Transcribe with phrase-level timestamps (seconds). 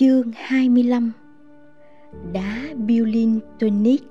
[0.00, 1.12] Chương 25
[2.32, 4.02] Đá Violin Tonic.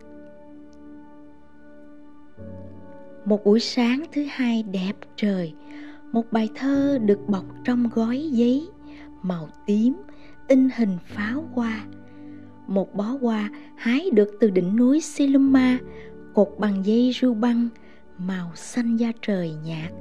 [3.26, 5.54] Một buổi sáng thứ hai đẹp trời,
[6.12, 8.68] Một bài thơ được bọc trong gói giấy,
[9.22, 9.94] Màu tím,
[10.48, 11.86] in hình pháo hoa.
[12.68, 15.80] Một bó hoa hái được từ đỉnh núi Siluma,
[16.34, 17.68] Cột bằng dây ru băng,
[18.18, 19.92] Màu xanh da trời nhạt.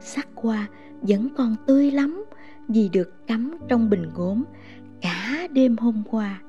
[0.00, 0.68] Sắc hoa
[1.02, 2.24] vẫn còn tươi lắm
[2.68, 4.44] Vì được cắm trong bình gốm
[5.02, 6.42] cả đêm hôm qua.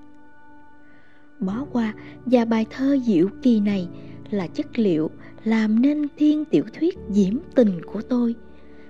[1.39, 1.93] Bó qua
[2.25, 3.87] và bài thơ diệu kỳ này
[4.29, 5.09] là chất liệu
[5.43, 8.35] làm nên thiên tiểu thuyết diễm tình của tôi.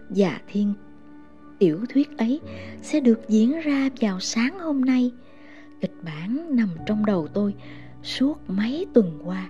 [0.09, 0.73] Và thiên
[1.59, 2.39] tiểu thuyết ấy
[2.81, 5.11] sẽ được diễn ra vào sáng hôm nay.
[5.81, 7.53] Kịch bản nằm trong đầu tôi
[8.03, 9.49] suốt mấy tuần qua.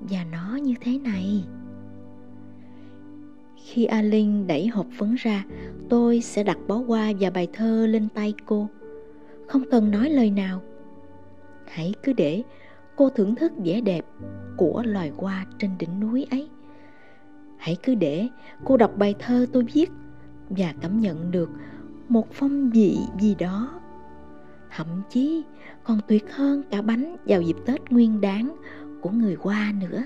[0.00, 1.44] Và nó như thế này.
[3.64, 5.44] Khi a linh đẩy hộp phấn ra,
[5.88, 8.68] tôi sẽ đặt bó hoa và bài thơ lên tay cô
[9.52, 10.62] không cần nói lời nào.
[11.66, 12.42] Hãy cứ để
[12.96, 14.04] cô thưởng thức vẻ đẹp
[14.56, 16.48] của loài hoa trên đỉnh núi ấy.
[17.56, 18.28] Hãy cứ để
[18.64, 19.90] cô đọc bài thơ tôi viết
[20.50, 21.50] và cảm nhận được
[22.08, 23.80] một phong vị gì đó.
[24.76, 25.44] Thậm chí
[25.84, 28.56] còn tuyệt hơn cả bánh vào dịp tết nguyên đáng
[29.00, 30.02] của người hoa nữa.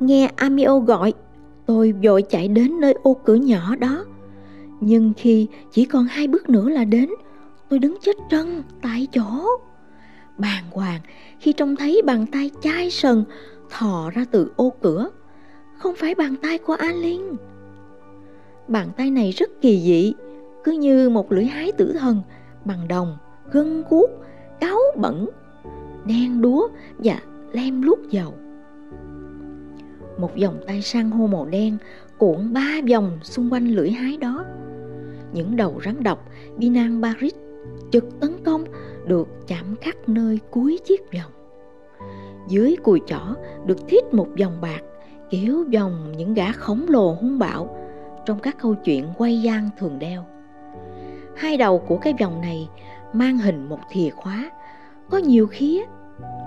[0.00, 1.12] Nghe amio gọi,
[1.66, 4.04] tôi vội chạy đến nơi ô cửa nhỏ đó
[4.80, 7.10] nhưng khi chỉ còn hai bước nữa là đến
[7.70, 9.46] Tôi đứng chết trân tại chỗ.
[10.38, 11.00] Bàng hoàng
[11.40, 13.24] khi trông thấy bàn tay chai sần
[13.70, 15.10] Thò ra từ ô cửa.
[15.78, 17.36] Không phải bàn tay của A Linh.
[18.68, 20.14] Bàn tay này rất kỳ dị
[20.64, 22.22] Cứ như một lưỡi hái tử thần
[22.64, 23.16] Bằng đồng,
[23.52, 24.10] gân guốc,
[24.60, 25.28] cáo bẩn
[26.04, 27.20] Đen đúa và
[27.52, 28.34] lem lút dầu.
[30.18, 31.76] Một vòng tay sang hô màu đen
[32.18, 34.39] cuộn ba vòng xung quanh lưỡi hái đó
[35.32, 37.34] những đầu rắn độc Binan Barit
[37.92, 38.64] trực tấn công
[39.06, 41.32] được chạm khắc nơi cuối chiếc vòng.
[42.48, 43.34] Dưới cùi chỏ
[43.66, 44.80] được thiết một vòng bạc
[45.30, 47.76] kiểu vòng những gã khổng lồ hung bạo
[48.26, 50.24] trong các câu chuyện quay gian thường đeo.
[51.36, 52.68] Hai đầu của cái vòng này
[53.12, 54.50] mang hình một thìa khóa,
[55.10, 55.82] có nhiều khía,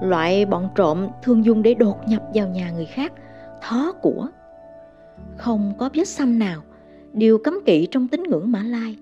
[0.01, 3.13] loại bọn trộm thường dùng để đột nhập vào nhà người khác,
[3.61, 4.27] thó của.
[5.37, 6.61] Không có vết xăm nào
[7.13, 8.97] điều cấm kỵ trong tín ngưỡng Mã Lai.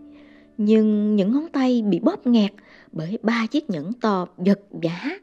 [0.58, 2.52] Nhưng những ngón tay bị bóp nghẹt
[2.92, 5.20] bởi ba chiếc nhẫn to giật giả.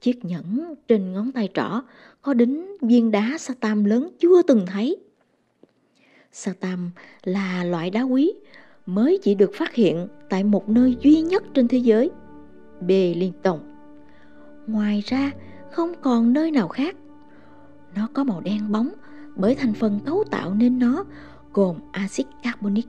[0.00, 1.82] Chiếc nhẫn trên ngón tay trỏ
[2.22, 4.96] có đính viên đá sa tam lớn chưa từng thấy.
[6.32, 6.90] Sa tam
[7.24, 8.32] là loại đá quý
[8.86, 12.10] mới chỉ được phát hiện tại một nơi duy nhất trên thế giới,
[12.80, 13.60] Bellington.
[14.66, 15.30] Ngoài ra
[15.72, 16.96] không còn nơi nào khác.
[17.96, 18.90] Nó có màu đen bóng
[19.38, 21.04] bởi thành phần cấu tạo nên nó
[21.52, 22.86] gồm axit carbonic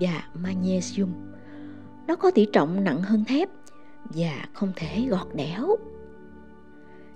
[0.00, 1.10] và magnesium.
[2.06, 3.48] Nó có tỷ trọng nặng hơn thép
[4.04, 5.76] và không thể gọt đẽo.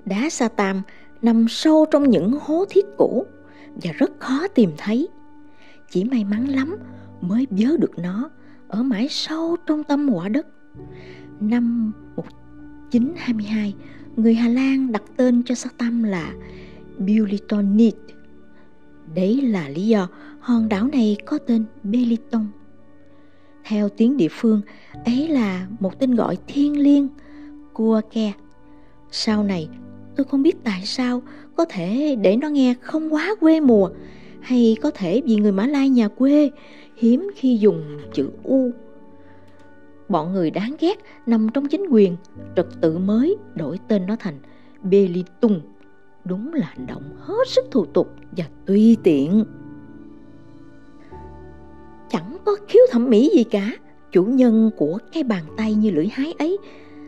[0.04, 0.82] Đá sa tam
[1.22, 3.26] nằm sâu trong những hố thiết cũ
[3.82, 5.08] và rất khó tìm thấy.
[5.90, 6.76] Chỉ may mắn lắm
[7.20, 8.30] mới vớ được nó
[8.68, 10.46] ở mãi sâu trong tâm quả đất.
[11.40, 13.74] Năm 1922,
[14.16, 16.32] người Hà Lan đặt tên cho sa tam là
[16.98, 18.14] Bulitonite
[19.14, 20.08] Đấy là lý do
[20.40, 22.46] hòn đảo này có tên Beliton.
[23.64, 24.60] Theo tiếng địa phương,
[25.04, 27.08] ấy là một tên gọi thiên liêng,
[27.74, 28.32] Kuake.
[29.10, 29.68] Sau này,
[30.16, 31.22] tôi không biết tại sao
[31.56, 33.90] có thể để nó nghe không quá quê mùa,
[34.40, 36.50] hay có thể vì người Mã Lai nhà quê
[36.96, 38.70] hiếm khi dùng chữ U.
[40.08, 42.16] Bọn người đáng ghét nằm trong chính quyền,
[42.56, 44.38] trật tự mới đổi tên nó thành
[44.82, 45.60] Belitung
[46.28, 49.44] đúng là hành động hết sức thủ tục và tùy tiện.
[52.10, 53.70] Chẳng có khiếu thẩm mỹ gì cả,
[54.12, 56.58] chủ nhân của cái bàn tay như lưỡi hái ấy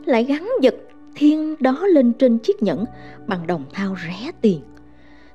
[0.05, 0.75] lại gắn vật
[1.15, 2.85] thiên đó lên trên chiếc nhẫn
[3.27, 4.61] bằng đồng thau rẻ tiền.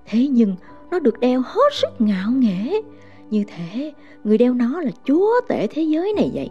[0.05, 0.55] Thế nhưng
[0.91, 2.81] nó được đeo hết sức ngạo nghễ.
[3.29, 6.49] Như thế, người đeo nó là chúa tể thế giới này vậy.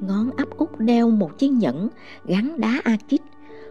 [0.00, 1.88] Ngón áp út đeo một chiếc nhẫn
[2.24, 3.20] gắn đá akit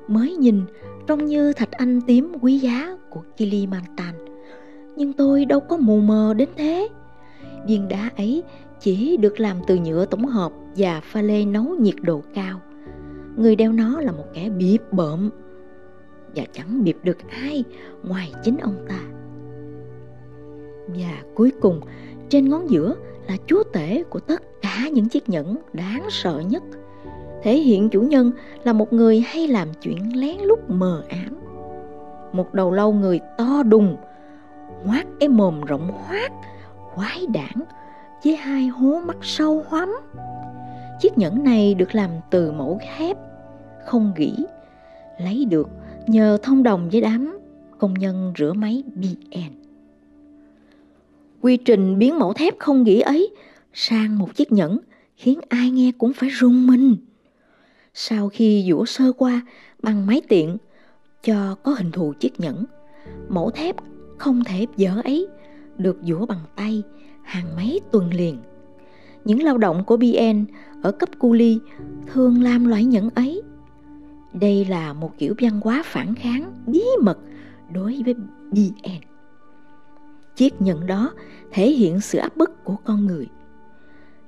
[0.08, 0.62] mới nhìn
[1.08, 4.16] trông như thạch anh tím quý giá của Kilimantan.
[4.96, 6.88] Nhưng tôi đâu có mù mờ đến thế.
[7.68, 8.44] Viên đá ấy
[8.80, 12.60] chỉ được làm từ nhựa tổng hợp và pha lê nấu nhiệt độ cao.
[13.38, 15.30] Người đeo nó là một kẻ biệp bợm
[16.36, 17.64] và chẳng biệp được ai
[18.04, 19.00] ngoài chính ông ta.
[20.88, 21.82] Và cuối cùng,
[22.30, 22.96] trên ngón giữa
[23.28, 26.64] là chúa tể của tất cả những chiếc nhẫn đáng sợ nhất–
[27.44, 28.32] thể hiện chủ nhân
[28.64, 31.40] là một người hay làm chuyện lén lút mờ ám
[32.34, 33.98] một đầu lâu người to đùng
[34.86, 36.32] ngoác cái mồm rộng hoác
[36.96, 37.64] quái đản
[38.24, 39.96] với hai hố mắt sâu hoắm.
[41.02, 43.18] Chiếc nhẫn này được làm từ mẫu thép,
[43.86, 44.36] không gỉ,
[45.20, 45.70] lấy được
[46.08, 47.40] nhờ thông đồng với đám
[47.78, 49.54] công nhân rửa máy BN.
[51.42, 53.30] Quy trình biến mẫu thép không gỉ ấy
[53.74, 54.80] sang một chiếc nhẫn
[55.16, 56.96] khiến ai nghe cũng phải rung mình.
[57.96, 59.42] Sau khi dũa sơ qua
[59.84, 60.58] bằng máy tiện
[61.24, 62.66] cho có hình thù chiếc nhẫn,
[63.30, 63.76] mẫu thép
[64.18, 65.28] không thể dở ấy
[65.78, 66.84] được dũa bằng tay
[67.24, 68.38] hàng mấy tuần liền.
[69.26, 70.46] Những lao động của BN
[70.82, 71.60] ở cấp cu ly
[72.08, 73.42] thường làm loại nhẫn ấy.
[74.34, 77.18] Đây là một kiểu văn hóa phản kháng bí mật
[77.74, 78.14] đối với
[78.52, 79.02] BN.
[80.36, 81.14] Chiếc nhẫn đó
[81.52, 83.28] thể hiện sự áp bức của con người.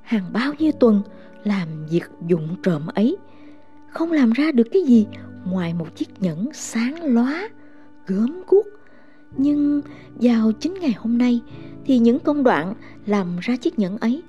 [0.02, 1.02] Hàng bao nhiêu tuần
[1.44, 3.18] làm việc dụng trộm ấy,
[3.96, 5.08] không làm ra được cái gì
[5.46, 7.50] ngoài một chiếc nhẫn sáng lóa,
[8.08, 8.66] gớm guốc.
[9.38, 9.82] Nhưng
[10.16, 11.42] vào chính ngày hôm nay
[11.86, 12.74] thì những công đoạn
[13.06, 14.24] làm ra chiếc nhẫn ấy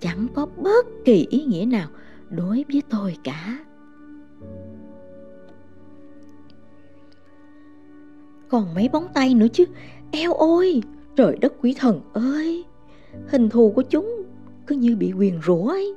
[0.00, 1.88] chẳng có bất kỳ ý nghĩa nào
[2.30, 3.58] đối với tôi cả.
[8.48, 9.64] Còn mấy bóng tay nữa chứ,
[10.10, 10.82] eo ôi,
[11.16, 12.64] trời đất quý thần ơi!
[13.28, 14.22] Hình thù của chúng
[14.66, 15.94] cứ như bị quyền rủa ấy.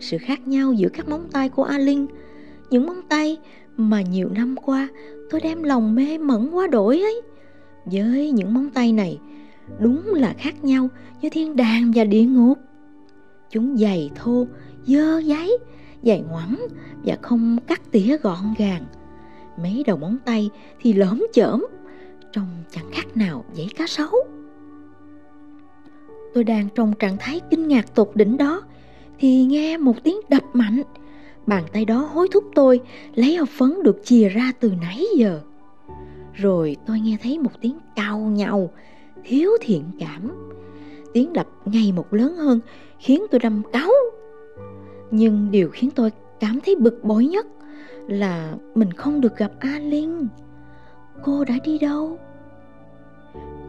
[0.00, 2.06] Sự khác nhau giữa các móng tay của A Linh,
[2.70, 3.38] những móng tay
[3.76, 4.88] mà nhiều năm qua
[5.30, 7.22] tôi đem lòng mê mẩn quá đổi ấy.
[7.84, 9.18] Với những móng tay này,
[9.78, 10.88] đúng là khác nhau
[11.20, 12.58] như thiên đàng và địa ngục.
[13.50, 14.46] Chúng dày thô,
[14.86, 15.58] dơ giấy,
[16.02, 16.66] dài ngoẵng
[17.04, 18.84] và không cắt tỉa gọn gàng.
[19.62, 20.50] Mấy đầu móng tay
[20.80, 21.66] thì lõm chởm,
[22.32, 24.10] trông chẳng khác nào giấy cá sấu.
[26.34, 28.62] Tôi đang trong trạng thái kinh ngạc tột đỉnh đó
[29.18, 30.82] thì nghe một tiếng đập mạnh.
[31.46, 32.80] Bàn tay đó hối thúc tôi
[33.14, 35.40] lấy hộp phấn được chìa ra từ nãy giờ.
[36.34, 38.70] Rồi tôi nghe thấy một tiếng cao nhau,
[39.24, 40.50] thiếu thiện cảm.
[41.12, 42.60] Tiếng đập ngày một lớn hơn
[42.98, 43.90] khiến tôi đâm cáu.
[45.10, 46.10] Nhưng điều khiến tôi
[46.40, 47.46] cảm thấy bực bội nhất
[48.08, 50.28] là mình không được gặp A Linh.
[51.24, 52.18] Cô đã đi đâu?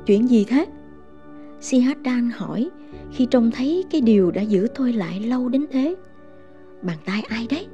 [0.05, 0.65] Chuyện gì thế?
[1.61, 2.69] Si Hát đang hỏi
[3.11, 5.95] khi trông thấy cái điều đã giữ tôi lại lâu đến thế.
[6.81, 7.67] Bàn tay ai đấy?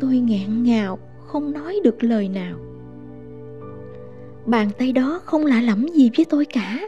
[0.00, 2.56] Tôi nghẹn ngào, không nói được lời nào.
[4.46, 6.78] Bàn tay đó không lạ lẫm gì với tôi cả.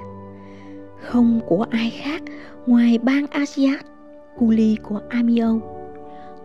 [1.01, 2.23] Không của ai khác
[2.67, 3.85] ngoài bang Asiat,
[4.39, 5.55] cu ly của Amio.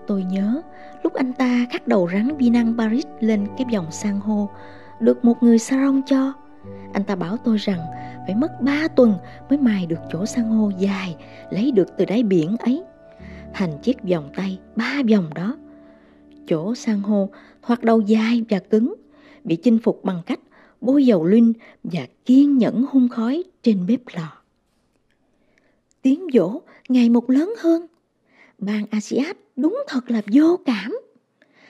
[0.08, 0.62] Tôi nhớ
[1.04, 4.50] lúc anh ta cắt đầu rắn vi năng Paris lên cái vòng san hô,
[5.00, 6.34] được một người sarong cho.
[6.94, 7.80] Anh ta bảo tôi rằng
[8.26, 9.14] phải mất 3 tuần
[9.50, 11.16] mới mài được chỗ san hô dài
[11.50, 12.84] lấy được từ đáy biển ấy
[13.56, 15.58] thành chiếc vòng tay ba vòng đó.
[16.48, 17.30] Chỗ san hô
[17.62, 18.96] thoạt đầu dài và cứng
[19.44, 20.40] bị chinh phục bằng cách
[20.82, 21.54] bôi dầu linh
[21.84, 24.42] và kiên nhẫn hun khói trên bếp lò.
[26.02, 27.88] Tiếng vỗ ngày một lớn hơn.
[28.58, 31.00] Bang Asiat đúng thật là vô cảm.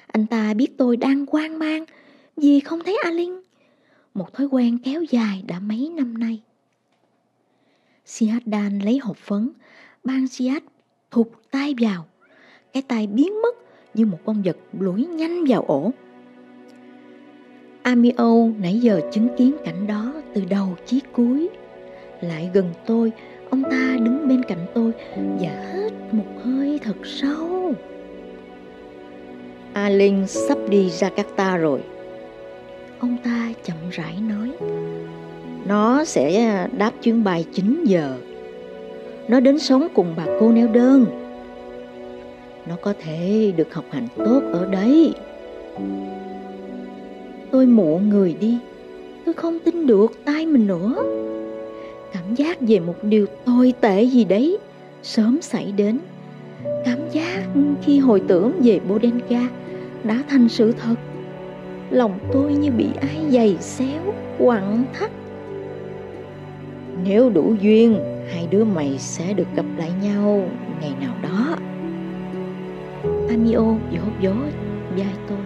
[0.07, 1.85] Anh ta biết tôi đang quan mang
[2.37, 3.41] vì không thấy A Linh.
[4.13, 6.41] Một thói quen kéo dài đã mấy năm nay.
[8.05, 9.51] Siad Dan lấy hộp phấn,
[10.03, 10.63] ban Siad
[11.15, 12.05] thụt tay vào.
[12.73, 13.55] Cái tay biến mất
[13.93, 15.91] như một con vật lủi nhanh vào ổ.
[17.83, 21.49] Amio nãy giờ chứng kiến cảnh đó từ đầu chí cuối.
[22.21, 23.11] Lại gần tôi,
[23.49, 27.73] ông ta đứng bên cạnh tôi và hít một hơi thật sâu.
[29.73, 31.81] A Linh sắp đi Jakarta rồi.
[32.99, 34.51] Ông ta chậm rãi nói.
[35.67, 38.17] Nó sẽ đáp chuyến bay 9 giờ.
[39.27, 41.05] Nó đến sống cùng bà cô neo đơn.
[42.69, 45.13] Nó có thể được học hành tốt ở đấy.
[47.51, 48.57] Tôi mộ người đi.
[49.25, 50.95] Tôi không tin được tay mình nữa.
[52.13, 54.57] Cảm giác về một điều tồi tệ gì đấy
[55.03, 55.99] sớm xảy đến.
[56.85, 57.43] Cảm giác
[57.81, 59.41] khi hồi tưởng về Bodenka
[60.03, 60.95] đã thành sự thật.
[61.89, 65.11] Lòng tôi như bị ai giày xéo, quặn thắt
[67.03, 67.99] nếu đủ duyên,
[68.33, 70.41] hai đứa mày sẽ được gặp lại nhau
[70.81, 71.57] ngày nào đó.
[73.29, 74.33] Amio vỗ vỗ
[74.97, 75.37] vai tôi.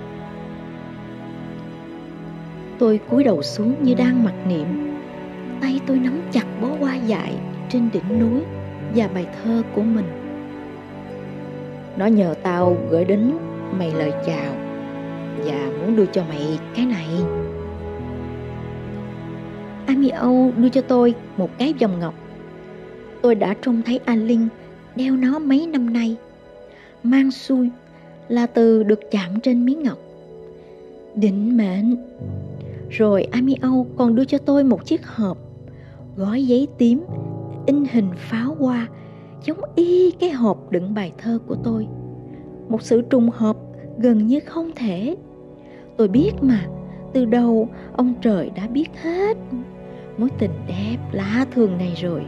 [2.79, 4.65] Tôi cúi đầu xuống như đang mặc niệm.
[5.61, 7.35] Tay tôi nắm chặt bó hoa dại
[7.69, 8.41] trên đỉnh núi
[8.95, 10.05] và bài thơ của mình.
[11.97, 13.31] Nó nhờ tao gửi đến
[13.77, 14.53] mày lời chào
[15.45, 17.07] và muốn đưa cho mày cái này.
[19.87, 22.13] Ami Âu đưa cho tôi một cái vòng ngọc.
[23.21, 24.47] Tôi đã trông thấy anh Linh
[24.95, 26.15] đeo nó mấy năm nay.
[27.03, 27.69] Mang xui
[28.27, 29.97] là từ được chạm trên miếng ngọc.
[31.15, 31.95] Định mệnh.
[32.89, 35.37] Rồi Ami Âu còn đưa cho tôi một chiếc hộp
[36.15, 37.03] gói giấy tím
[37.65, 38.87] in hình pháo hoa
[39.45, 41.87] giống y cái hộp đựng bài thơ của tôi.
[42.69, 43.57] Một sự trùng hợp
[43.97, 45.15] gần như không thể.
[45.97, 46.65] Tôi biết mà,
[47.13, 49.37] từ đầu ông trời đã biết hết
[50.17, 52.21] mối tình đẹp lạ thường này rồi.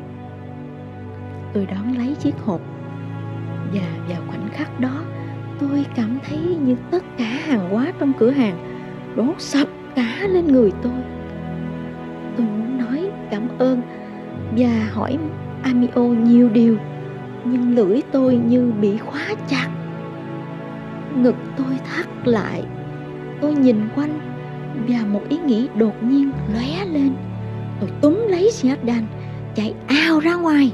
[1.54, 2.62] Tôi đón lấy chiếc hộp.
[3.74, 5.02] Và vào khoảnh khắc đó,
[5.60, 8.58] tôi cảm thấy như tất cả hàng hóa trong cửa hàng
[9.16, 11.02] đổ sập cả lên người tôi.
[12.38, 13.82] Tôi muốn nói cảm ơn
[14.58, 15.18] và hỏi
[15.64, 16.78] Amio nhiều điều,
[17.46, 19.70] nhưng lưỡi tôi như bị khóa chặt.
[21.16, 22.64] Ngực tôi thắt lại,
[23.42, 24.20] tôi nhìn quanh
[24.88, 27.14] và một ý nghĩ đột nhiên lóe lên.
[27.80, 29.06] Tôi túm lấy Siadan
[29.56, 30.72] chạy ao ra ngoài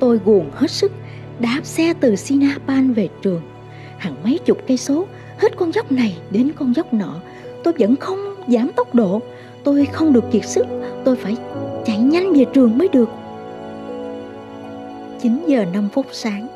[0.00, 0.92] tôi guồn hết sức,
[1.40, 3.40] đạp xe từ Sinapan về trường.
[3.98, 5.06] Hàng mấy chục cây số,
[5.38, 7.14] hết con dốc này đến con dốc nọ.
[7.64, 9.20] Tôi vẫn không giảm tốc độ.
[9.64, 10.66] Tôi không được kiệt sức.
[11.04, 11.36] Tôi phải
[11.84, 13.08] chạy nhanh về trường mới được.
[15.22, 16.48] 9 giờ 5 phút sáng.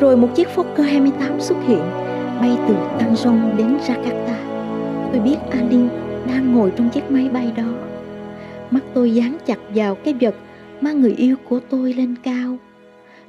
[0.00, 1.82] Rồi một chiếc Fokker 28 xuất hiện,
[2.40, 4.34] Bay từ Tanjong đến Jakarta.
[5.12, 5.88] Tôi biết Alin
[6.26, 7.64] đang ngồi trong chiếc máy bay đó.
[8.70, 10.34] Mắt tôi dán chặt vào cái vật
[10.84, 12.56] mang người yêu của tôi lên cao,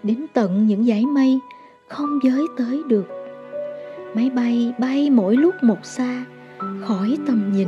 [0.03, 1.39] Đến tận những dải mây
[1.87, 3.07] không giới tới được.
[4.15, 6.25] Máy bay bay mỗi lúc một xa,
[6.81, 7.67] Khỏi tầm nhìn.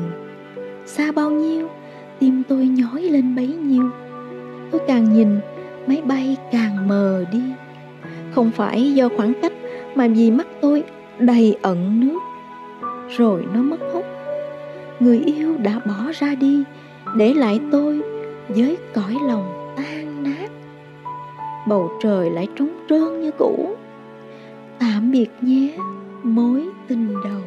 [0.86, 1.68] Xa bao nhiêu,
[2.20, 3.90] Tim tôi nhói lên bấy nhiêu.
[4.72, 5.40] Tôi càng nhìn,
[5.88, 7.44] máy bay càng mờ đi.
[8.32, 9.54] Không phải do khoảng cách
[9.96, 10.84] mà vì mắt tôi
[11.20, 12.20] đầy ẩn nước,
[13.18, 14.06] rồi nó mất hút.
[15.00, 16.64] Người yêu đã bỏ ra đi,
[17.16, 18.02] để lại tôi
[18.50, 20.50] với cõi lòng tan nát
[21.68, 23.76] bầu trời lại trống trơn như cũ.
[24.80, 25.78] Tạm biệt nhé,
[26.24, 27.42] mối tình đầu.